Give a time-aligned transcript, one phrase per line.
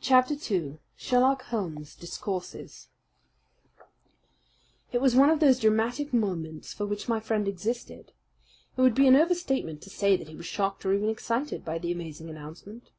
[0.00, 2.88] Chapter 2 Sherlock Holmes Discourses
[4.90, 8.10] It was one of those dramatic moments for which my friend existed.
[8.76, 11.78] It would be an overstatement to say that he was shocked or even excited by
[11.78, 12.90] the amazing announcement.